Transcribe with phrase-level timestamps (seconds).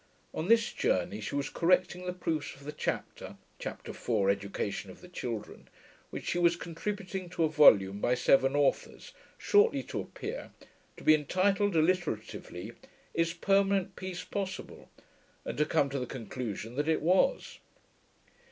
[0.33, 4.99] On this journey she was correcting the proofs of the chapter (Chapter IV., Education of
[4.99, 5.67] the Children)
[6.09, 10.49] which she was contributing to a volume by seven authors, shortly to appear,
[10.97, 12.73] to be entitled alliteratively
[13.13, 14.89] Is Permanent Peace Possible?
[15.45, 17.59] and to come to the conclusion that it was.